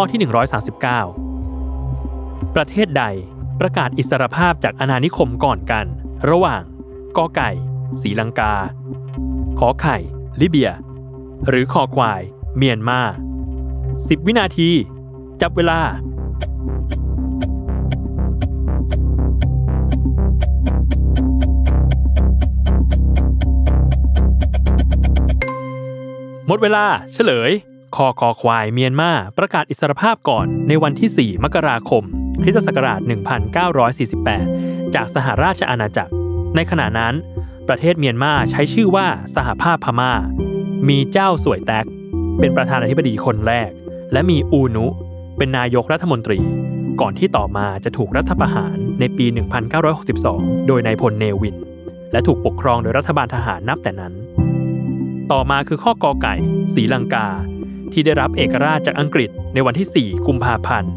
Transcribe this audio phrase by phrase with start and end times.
[0.00, 0.20] ข้อที่
[1.22, 3.04] 139 ประเทศใด
[3.60, 5.86] ประกาศอิสรภาพจากอาณานิคมก่อนกัน
[6.30, 6.62] ระหว่าง
[7.16, 7.50] กอไก่
[8.00, 8.54] ศรีลังกา
[9.58, 9.96] ขอไข่
[10.40, 10.70] ลิเบีย
[11.48, 12.22] หรือคอควาย
[12.56, 13.00] เมียนมา
[13.64, 14.70] 10วินาที
[15.40, 15.80] จับเวลา
[26.46, 26.84] หมดเวลา
[27.14, 27.52] เฉลย
[27.96, 32.02] คอคอควายเมียนมาประกาศอิสรภาพก่อนในวันที่ 4 มกราคม
[32.42, 33.00] คริสตศักราช
[34.16, 36.12] 1948 จากสหราชอาณาจักร
[36.56, 37.14] ในขณะนั้น
[37.68, 39.06] ประเทศเมียนมาใช้ชื่อว่า
[39.36, 40.12] สหภาพพม่า
[40.88, 41.86] มีเจ้าสวยแตก
[42.38, 43.70] เป็นประธานาธิบดีคนแรก
[44.12, 44.86] และมีอูนุ
[45.36, 46.40] เป็นนายกรัฐมนตรี
[47.00, 49.26] ก่อนที่ต่อมาจะถูกรัฐประหารในปี
[49.96, 51.56] 1962 โดยนายพลเนวิน
[52.12, 54.12] และถูกปกครองโดยรัฐบาลทหารนับแต่นั้น
[55.32, 56.34] ต่อมาคือข้อกอไก่
[56.74, 57.26] ศรีลังกา
[57.94, 60.90] ที่ได้รับเอกราชจากอังกฤษในวันที่ 4 กุมภาพันธ์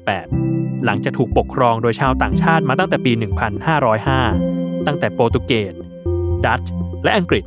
[0.00, 3.12] 1948 หลังจากถูกปกครองโดยชาวต่างชาติมาตั้งแต่ปี
[3.98, 5.74] 1505 ตั้งแต่โปรตุเกส
[6.44, 6.72] ดัตช์
[7.04, 7.44] และอังกฤษ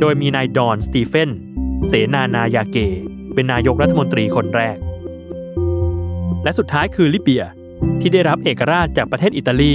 [0.00, 1.30] โดยมีนายดอนสตีเฟน
[1.86, 2.76] เสนานายาเก
[3.34, 4.76] เป็นนายกรัฐมนตรีคนแรก
[6.42, 7.44] และสุดท้ายคือลิเบีย
[8.00, 9.74] ที่ได้รับเอกราชจากประเทศอิตาลี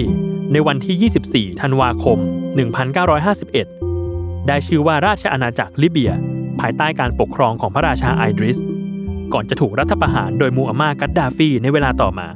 [0.51, 2.17] ในวันที่ 24 ธันวาคม
[3.53, 6.11] 1951 ได้ชื่อว่าราชอาณาจักรลิเบีย
[6.61, 8.57] ภายใต้การปกครองของพระราชาไอดริส
[9.33, 12.27] ก่อนจะถูกรัฐประหารโดยมูอัมมากัดดาฟีในเวลาต่อมา